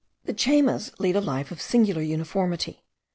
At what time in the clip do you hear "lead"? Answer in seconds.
0.99-1.15